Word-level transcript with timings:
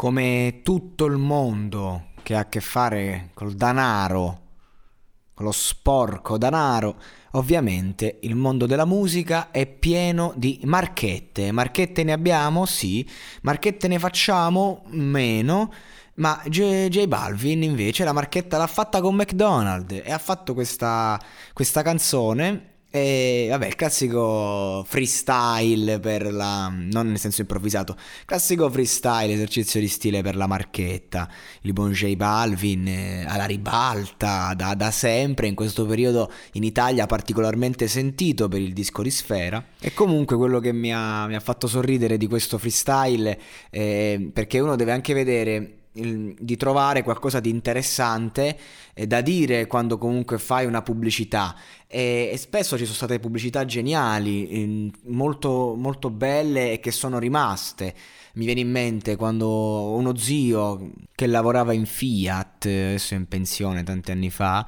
come 0.00 0.60
tutto 0.62 1.04
il 1.04 1.18
mondo 1.18 2.12
che 2.22 2.34
ha 2.34 2.38
a 2.38 2.48
che 2.48 2.62
fare 2.62 3.32
col 3.34 3.52
danaro, 3.52 4.40
con 5.34 5.44
lo 5.44 5.52
sporco 5.52 6.38
danaro, 6.38 6.96
ovviamente 7.32 8.18
il 8.22 8.34
mondo 8.34 8.64
della 8.64 8.86
musica 8.86 9.50
è 9.50 9.66
pieno 9.66 10.32
di 10.36 10.58
marchette. 10.64 11.52
Marchette 11.52 12.02
ne 12.02 12.12
abbiamo? 12.12 12.64
Sì. 12.64 13.06
Marchette 13.42 13.88
ne 13.88 13.98
facciamo? 13.98 14.84
Meno. 14.86 15.70
Ma 16.14 16.40
J, 16.46 16.88
J 16.88 17.04
Balvin 17.04 17.62
invece 17.62 18.02
la 18.02 18.14
marchetta 18.14 18.56
l'ha 18.56 18.66
fatta 18.66 19.02
con 19.02 19.14
McDonald's 19.14 20.00
e 20.02 20.10
ha 20.10 20.18
fatto 20.18 20.54
questa, 20.54 21.20
questa 21.52 21.82
canzone 21.82 22.68
e 22.92 23.46
vabbè, 23.48 23.68
il 23.68 23.76
classico 23.76 24.84
freestyle 24.84 26.00
per 26.00 26.32
la. 26.32 26.68
non 26.68 27.06
nel 27.06 27.18
senso 27.20 27.42
improvvisato, 27.42 27.96
classico 28.24 28.68
freestyle, 28.68 29.32
esercizio 29.32 29.78
di 29.78 29.86
stile 29.86 30.22
per 30.22 30.34
la 30.34 30.48
marchetta. 30.48 31.30
Il 31.60 31.72
buon 31.72 31.92
J 31.92 32.16
Balvin 32.16 32.88
eh, 32.88 33.24
alla 33.28 33.44
ribalta 33.44 34.54
da, 34.54 34.74
da, 34.74 34.90
sempre, 34.90 35.46
in 35.46 35.54
questo 35.54 35.86
periodo 35.86 36.32
in 36.54 36.64
Italia 36.64 37.06
particolarmente 37.06 37.86
sentito 37.86 38.48
per 38.48 38.60
il 38.60 38.72
disco 38.72 39.02
di 39.02 39.10
Sfera. 39.10 39.64
E 39.78 39.94
comunque 39.94 40.36
quello 40.36 40.58
che 40.58 40.72
mi 40.72 40.92
ha, 40.92 41.28
mi 41.28 41.36
ha 41.36 41.40
fatto 41.40 41.68
sorridere 41.68 42.16
di 42.16 42.26
questo 42.26 42.58
freestyle, 42.58 43.38
eh, 43.70 44.30
perché 44.32 44.58
uno 44.58 44.74
deve 44.74 44.90
anche 44.90 45.14
vedere 45.14 45.79
di 45.92 46.56
trovare 46.56 47.02
qualcosa 47.02 47.40
di 47.40 47.50
interessante 47.50 48.56
eh, 48.94 49.06
da 49.08 49.20
dire 49.20 49.66
quando 49.66 49.98
comunque 49.98 50.38
fai 50.38 50.64
una 50.64 50.82
pubblicità 50.82 51.56
e, 51.88 52.34
spesso 52.38 52.78
ci 52.78 52.84
sono 52.84 52.94
state 52.94 53.18
pubblicità 53.18 53.64
geniali, 53.64 54.92
molto, 55.06 55.74
molto 55.76 56.10
belle 56.10 56.72
e 56.72 56.80
che 56.80 56.92
sono 56.92 57.18
rimaste. 57.18 57.94
Mi 58.34 58.44
viene 58.44 58.60
in 58.60 58.70
mente 58.70 59.16
quando 59.16 59.90
uno 59.96 60.16
zio 60.16 60.92
che 61.16 61.26
lavorava 61.26 61.72
in 61.72 61.86
Fiat, 61.86 62.66
adesso 62.66 63.14
è 63.14 63.16
in 63.16 63.26
pensione 63.26 63.82
tanti 63.82 64.12
anni 64.12 64.30
fa, 64.30 64.64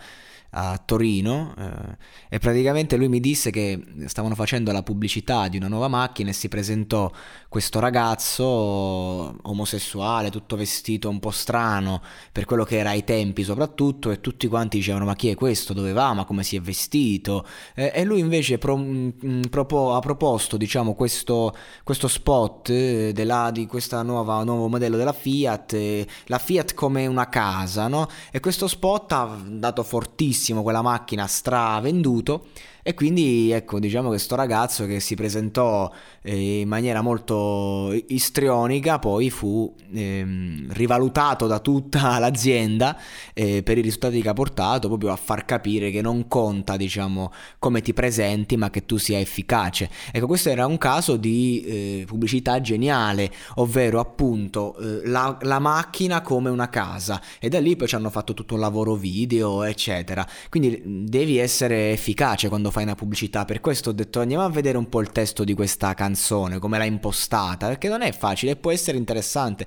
a 0.55 0.81
Torino 0.85 1.55
eh, 1.57 1.97
e 2.29 2.39
praticamente 2.39 2.97
lui 2.97 3.09
mi 3.09 3.21
disse 3.21 3.51
che 3.51 3.83
stavano 4.07 4.35
facendo 4.35 4.71
la 4.73 4.83
pubblicità 4.83 5.49
di 5.49 5.57
una 5.57 5.69
nuova 5.69 5.89
macchina 5.89 6.31
e 6.31 6.35
si 6.35 6.49
presentò 6.49 7.11
questo 7.49 7.81
ragazzo 7.81 8.45
omosessuale, 8.45 10.31
tutto 10.31 10.57
vestito 10.57 11.09
un 11.09 11.21
po' 11.21 11.31
strano 11.31 12.03
per 12.33 12.45
quello 12.45 12.65
che 12.65 12.79
era 12.79 12.91
ai 12.91 13.05
tempi 13.05 13.45
soprattutto 13.45 14.11
e 14.11 14.21
tutti 14.21 14.47
quanti 14.47 14.77
dicevano 14.79 15.07
ma 15.07 15.15
chi 15.15 15.29
è 15.29 15.35
questo, 15.35 15.73
dove 15.73 15.93
va, 15.93 16.13
ma 16.13 16.25
come 16.25 16.43
si 16.43 16.57
è 16.57 16.61
vestito? 16.61 17.47
Eh, 17.75 17.93
e 17.95 18.05
lui 18.05 18.21
invece 18.21 18.59
pro, 18.59 18.77
mh, 18.77 19.15
mm, 19.25 19.43
propo, 19.45 19.95
ha 19.95 20.01
proposto 20.01 20.59
diciamo 20.59 20.95
questo, 20.95 21.55
questo 21.83 22.09
spot 22.09 22.69
eh, 22.69 23.13
della, 23.15 23.51
di 23.51 23.67
questo 23.67 24.03
nuovo 24.03 24.69
modello 24.69 24.99
della 24.99 25.15
Fiat, 25.15 25.73
eh, 25.73 26.07
la 26.27 26.39
Fiat 26.39 26.75
come 26.75 27.07
una 27.07 27.29
casa 27.31 27.89
no? 27.89 28.07
e 28.31 28.41
questo 28.41 28.67
spot 28.67 29.13
ha 29.13 29.39
dato 29.47 29.83
fortissimo 29.83 30.41
benissimo 30.43 30.63
quella 30.65 30.83
macchina 30.83 31.29
stravenduto 31.29 32.47
e 32.83 32.95
quindi 32.95 33.53
ecco, 33.53 33.79
diciamo 33.79 34.11
che 34.11 34.19
sto 34.19 34.35
ragazzo 34.35 34.87
che 34.87 34.99
si 34.99 35.15
presentò 35.15 35.91
eh, 36.23 36.61
in 36.61 36.69
maniera 36.69 37.01
molto 37.01 37.93
istrionica 38.09 38.99
poi 38.99 39.31
fu 39.31 39.73
eh, 39.93 40.67
rivalutato 40.71 41.47
da 41.47 41.61
tutta 41.61 42.19
l'azienda 42.21 42.99
eh, 43.35 43.63
per 43.63 43.79
i 43.79 43.83
risultati 43.83 44.21
che 44.21 44.29
ha 44.29 44.33
portato, 44.33 44.89
proprio 44.89 45.13
a 45.13 45.17
far 45.17 45.45
capire 45.45 45.91
che 45.91 46.03
non 46.03 46.27
conta, 46.27 46.77
diciamo, 46.77 47.33
come 47.61 47.83
ti 47.83 47.93
presenti, 47.93 48.57
ma 48.57 48.71
che 48.71 48.85
tu 48.85 48.97
sia 48.97 49.21
efficace. 49.21 49.89
Ecco, 50.11 50.27
questo 50.27 50.49
era 50.49 50.67
un 50.67 50.79
caso 50.79 51.17
di 51.17 51.63
eh, 51.65 52.05
pubblicità 52.07 52.61
geniale, 52.61 53.31
ovvero 53.57 54.01
appunto 54.01 54.77
eh, 54.79 55.07
la, 55.07 55.39
la 55.43 55.59
macchina 55.61 56.21
come 56.21 56.51
una 56.51 56.69
casa 56.69 57.21
e 57.39 57.49
da 57.49 57.61
lì 57.61 57.77
poi 57.77 57.87
ci 57.87 57.95
hanno 57.95 58.11
fatto 58.11 58.35
tutto 58.35 58.55
un 58.55 58.61
lavoro 58.61 58.95
video, 58.95 59.63
eccetera. 59.63 60.27
Quindi 60.49 60.83
devi 60.85 61.39
essere 61.39 61.93
efficace 61.93 62.49
quando 62.49 62.71
fai 62.73 62.85
una 62.85 62.95
pubblicità. 62.95 63.45
Per 63.45 63.61
questo 63.61 63.91
ho 63.91 63.93
detto 63.93 64.21
andiamo 64.21 64.45
a 64.45 64.49
vedere 64.49 64.79
un 64.79 64.89
po' 64.89 65.01
il 65.01 65.13
testo 65.13 65.45
di 65.45 65.53
questa 65.53 65.93
canzone, 65.93 66.59
come 66.59 66.79
l'ha 66.79 66.85
impostata, 66.85 67.69
perché 67.69 67.89
non 67.89 68.01
è 68.01 68.13
facile, 68.13 68.57
può 68.57 68.73
essere 68.73 68.97
interessante. 68.97 69.67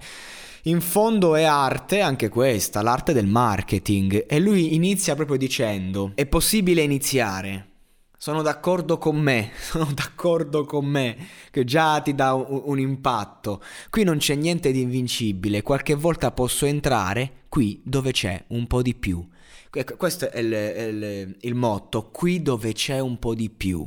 In 0.63 0.81
fondo 0.81 1.35
è 1.35 1.43
arte 1.43 2.01
anche 2.01 2.27
questa, 2.29 2.81
l'arte 2.81 3.13
del 3.13 3.27
marketing. 3.27 4.25
E 4.27 4.39
lui 4.39 4.73
inizia 4.73 5.13
proprio 5.13 5.37
dicendo: 5.37 6.13
È 6.15 6.25
possibile 6.25 6.81
iniziare. 6.81 7.74
Sono 8.17 8.41
d'accordo 8.41 8.97
con 8.97 9.17
me, 9.17 9.51
sono 9.59 9.89
d'accordo 9.93 10.65
con 10.65 10.85
me, 10.85 11.17
che 11.51 11.63
già 11.63 11.99
ti 12.01 12.15
dà 12.15 12.33
un, 12.33 12.61
un, 12.65 12.79
impatto. 12.79 13.61
Qui 13.89 14.03
non 14.03 14.17
c'è 14.17 14.35
niente 14.35 14.71
di 14.71 14.81
invincibile, 14.81 15.61
qualche 15.61 15.95
volta 15.95 16.31
posso 16.31 16.65
entrare 16.65 17.43
qui 17.49 17.81
dove 17.83 18.11
c'è 18.11 18.43
un 18.47 18.67
po' 18.67 18.81
di 18.81 18.95
più. 18.95 19.25
Ecco, 19.71 19.97
questo 19.97 20.31
è 20.31 20.39
il, 20.39 20.53
il, 20.53 21.37
il 21.41 21.53
motto, 21.55 22.09
qui 22.09 22.41
dove 22.41 22.71
c'è 22.71 22.99
un 22.99 23.19
po' 23.19 23.35
di 23.35 23.49
più. 23.49 23.85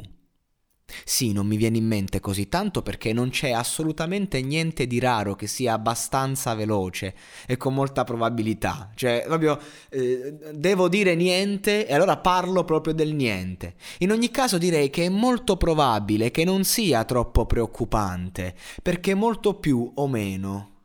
Sì, 1.04 1.32
non 1.32 1.46
mi 1.46 1.56
viene 1.56 1.76
in 1.76 1.86
mente 1.86 2.18
così 2.20 2.48
tanto 2.48 2.82
perché 2.82 3.12
non 3.12 3.30
c'è 3.30 3.50
assolutamente 3.50 4.40
niente 4.40 4.86
di 4.86 4.98
raro 4.98 5.34
che 5.34 5.46
sia 5.46 5.74
abbastanza 5.74 6.54
veloce 6.54 7.14
e 7.46 7.56
con 7.56 7.74
molta 7.74 8.04
probabilità. 8.04 8.90
Cioè, 8.94 9.24
proprio 9.26 9.58
eh, 9.90 10.34
devo 10.54 10.88
dire 10.88 11.14
niente 11.14 11.86
e 11.86 11.94
allora 11.94 12.16
parlo 12.16 12.64
proprio 12.64 12.94
del 12.94 13.14
niente. 13.14 13.74
In 13.98 14.12
ogni 14.12 14.30
caso 14.30 14.56
direi 14.56 14.90
che 14.90 15.04
è 15.06 15.08
molto 15.10 15.56
probabile 15.56 16.30
che 16.30 16.44
non 16.44 16.64
sia 16.64 17.04
troppo 17.04 17.44
preoccupante, 17.46 18.54
perché 18.82 19.14
molto 19.14 19.54
più 19.54 19.90
o 19.94 20.06
meno 20.08 20.76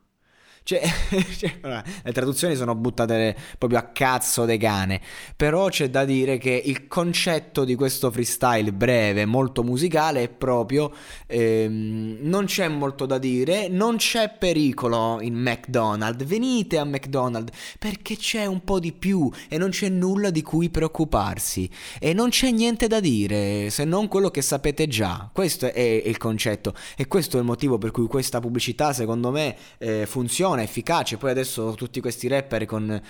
cioè, 0.64 0.82
cioè, 1.38 1.60
le 2.04 2.12
traduzioni 2.14 2.56
sono 2.56 2.74
buttate 2.74 3.36
proprio 3.58 3.80
a 3.80 3.84
cazzo 3.84 4.46
de 4.46 4.58
cane. 4.58 5.02
Però 5.36 5.68
c'è 5.68 5.90
da 5.90 6.06
dire 6.06 6.38
che 6.38 6.62
il 6.66 6.88
concetto 6.88 7.66
di 7.66 7.76
questo 7.76 8.10
freestyle 8.10 8.72
breve, 8.72 9.26
molto 9.26 9.64
musicale, 9.64 10.24
è 10.24 10.30
proprio 10.30 10.92
ehm, 11.28 12.20
non 12.22 12.46
c'è 12.46 12.70
molto 12.70 13.06
da 13.06 13.18
dire, 13.18 13.68
non 13.68 13.98
c'è 13.98 14.36
pericolo 14.38 15.20
in 15.22 15.36
McDonald's. 15.36 16.24
Venite 16.24 16.78
a 16.78 16.86
McDonald's 16.86 17.52
perché 17.78 18.16
c'è 18.16 18.46
un 18.46 18.64
po' 18.64 18.80
di 18.80 18.94
più 18.94 19.30
e 19.50 19.58
non 19.58 19.70
c'è 19.70 19.90
nulla 19.90 20.30
di 20.30 20.42
cui 20.42 20.70
preoccuparsi. 20.70 21.70
E 22.00 22.14
non 22.14 22.30
c'è 22.30 22.52
niente 22.52 22.88
da 22.88 23.02
dire 23.02 23.70
se 23.70 23.84
non 23.84 24.08
quello 24.08 24.32
che 24.32 24.42
sapete 24.42 24.88
già. 24.88 25.30
Questo 25.34 25.72
è 25.72 25.82
il 26.06 26.18
concetto. 26.18 26.74
E 26.96 27.08
questo 27.08 27.36
è 27.36 27.40
il 27.42 27.46
motivo 27.46 27.78
per 27.78 27.92
cui 27.92 28.08
questa 28.08 28.40
pubblicità, 28.40 28.94
secondo 28.94 29.30
me, 29.30 29.56
eh, 29.78 30.06
funziona 30.06 30.53
funziona, 30.54 30.62
è 30.62 30.64
efficace. 30.64 31.18
Poi 31.18 31.32
adesso 31.32 31.74
tutti 31.76 32.00
questi 32.00 32.28
rapper 32.28 32.66
con, 32.66 33.02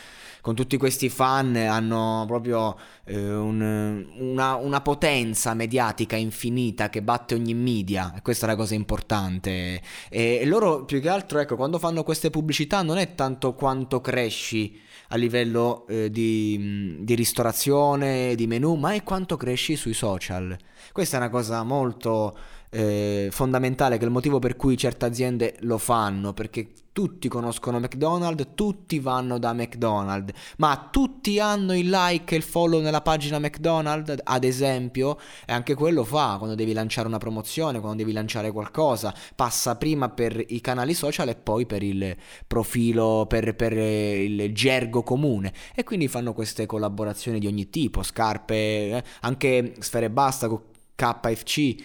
con 0.41 0.55
tutti 0.55 0.77
questi 0.77 1.09
fan 1.09 1.55
hanno 1.55 2.23
proprio 2.27 2.77
eh, 3.05 3.17
un, 3.17 4.05
una, 4.17 4.55
una, 4.55 4.81
potenza 4.81 5.53
mediatica 5.53 6.15
infinita 6.15 6.89
che 6.89 7.01
batte 7.01 7.35
ogni 7.35 7.53
media. 7.53 8.13
Questa 8.21 8.45
è 8.45 8.49
la 8.49 8.55
cosa 8.55 8.73
importante. 8.73 9.81
E, 10.09 10.39
e 10.41 10.45
loro 10.45 10.85
più 10.85 11.01
che 11.01 11.09
altro, 11.09 11.39
ecco, 11.39 11.55
quando 11.55 11.79
fanno 11.79 12.03
queste 12.03 12.29
pubblicità 12.29 12.81
non 12.81 12.97
è 12.97 13.15
tanto 13.15 13.53
quanto 13.53 14.01
cresci 14.01 14.79
a 15.09 15.15
livello 15.15 15.85
eh, 15.87 16.09
di, 16.09 16.97
di, 17.01 17.13
ristorazione, 17.13 18.33
di 18.35 18.47
menu, 18.47 18.75
ma 18.75 18.93
è 18.93 19.03
quanto 19.03 19.37
cresci 19.37 19.75
sui 19.75 19.93
social. 19.93 20.57
Questa 20.91 21.17
è 21.17 21.19
una 21.19 21.29
cosa 21.29 21.63
molto 21.63 22.35
eh, 22.73 23.29
fondamentale, 23.31 23.97
che 23.97 24.03
è 24.03 24.05
il 24.05 24.11
motivo 24.11 24.39
per 24.39 24.55
cui 24.55 24.75
certe 24.75 25.05
aziende 25.05 25.55
lo 25.59 25.77
fanno, 25.77 26.33
perché 26.33 26.71
tutti 26.91 27.27
conoscono 27.27 27.79
McDonald's, 27.79 28.49
tutti 28.55 28.99
vanno 28.99 29.37
da 29.37 29.53
McDonald's, 29.53 30.31
ma 30.57 30.89
tutti 30.91 31.39
hanno 31.39 31.75
il 31.75 31.89
like 31.89 32.33
e 32.33 32.37
il 32.37 32.43
follow 32.43 32.81
nella 32.81 33.01
pagina 33.01 33.37
McDonald's, 33.37 34.15
ad 34.23 34.43
esempio, 34.43 35.19
e 35.45 35.53
anche 35.53 35.75
quello 35.75 36.03
fa 36.03 36.35
quando 36.37 36.55
devi 36.55 36.73
lanciare 36.73 37.07
una 37.07 37.19
promozione, 37.19 37.79
quando 37.79 37.97
devi 37.97 38.11
lanciare 38.11 38.51
qualcosa, 38.51 39.13
passa 39.35 39.75
prima 39.75 40.09
per 40.09 40.43
i 40.47 40.59
canali 40.59 40.95
social 40.95 41.29
e 41.29 41.35
poi 41.35 41.67
per 41.67 41.83
il 41.83 42.15
profilo, 42.47 43.25
per, 43.27 43.55
per 43.55 43.73
il 43.73 44.51
gergo 44.53 45.03
comune, 45.03 45.53
e 45.75 45.83
quindi 45.83 46.07
fanno 46.07 46.33
queste 46.33 46.65
collaborazioni 46.65 47.37
di 47.39 47.45
ogni 47.45 47.69
tipo, 47.69 48.01
scarpe, 48.01 48.55
eh, 48.55 49.03
anche 49.21 49.75
Sfere 49.79 50.09
Basta, 50.09 50.49
KFC, 50.95 51.75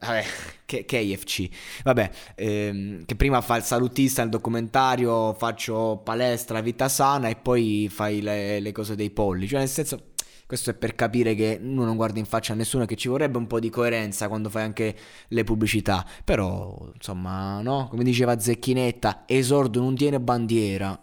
Vabbè, 0.00 0.24
che, 0.64 0.98
IFC. 0.98 1.48
Vabbè, 1.84 2.10
ehm, 2.36 3.04
che 3.04 3.16
prima 3.16 3.40
fa 3.42 3.56
il 3.56 3.62
salutista 3.62 4.22
nel 4.22 4.30
documentario, 4.30 5.34
faccio 5.34 6.00
palestra, 6.02 6.60
vita 6.60 6.88
sana 6.88 7.28
e 7.28 7.36
poi 7.36 7.88
fai 7.90 8.22
le, 8.22 8.60
le 8.60 8.72
cose 8.72 8.94
dei 8.94 9.10
polli. 9.10 9.46
Cioè, 9.46 9.58
nel 9.58 9.68
senso, 9.68 10.12
questo 10.46 10.70
è 10.70 10.74
per 10.74 10.94
capire 10.94 11.34
che 11.34 11.58
uno 11.62 11.84
non 11.84 11.96
guarda 11.96 12.18
in 12.18 12.24
faccia 12.24 12.54
a 12.54 12.56
nessuno, 12.56 12.86
che 12.86 12.96
ci 12.96 13.08
vorrebbe 13.08 13.38
un 13.38 13.46
po' 13.46 13.60
di 13.60 13.68
coerenza 13.70 14.28
quando 14.28 14.48
fai 14.48 14.62
anche 14.62 14.96
le 15.28 15.44
pubblicità. 15.44 16.04
Però, 16.24 16.90
insomma, 16.94 17.60
no? 17.60 17.86
Come 17.88 18.02
diceva 18.02 18.38
Zecchinetta, 18.38 19.24
esordio 19.26 19.80
non 19.80 19.94
tiene 19.94 20.18
bandiera. 20.18 20.98